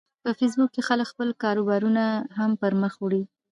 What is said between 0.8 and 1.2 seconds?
خلک